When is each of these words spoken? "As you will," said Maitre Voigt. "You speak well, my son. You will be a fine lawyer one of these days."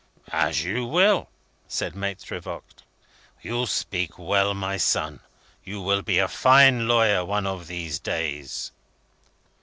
"As 0.33 0.63
you 0.63 0.83
will," 0.87 1.29
said 1.67 1.93
Maitre 1.95 2.39
Voigt. 2.39 2.81
"You 3.43 3.67
speak 3.67 4.17
well, 4.17 4.55
my 4.55 4.77
son. 4.77 5.19
You 5.63 5.79
will 5.79 6.01
be 6.01 6.17
a 6.17 6.27
fine 6.27 6.87
lawyer 6.87 7.23
one 7.23 7.45
of 7.45 7.67
these 7.67 7.99
days." 7.99 8.71